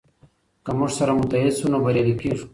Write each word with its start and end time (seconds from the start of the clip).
که 0.63 0.71
موږ 0.77 0.91
سره 0.97 1.11
متحد 1.19 1.51
سو 1.59 1.65
نو 1.71 1.77
بريالي 1.85 2.13
کيږو. 2.21 2.45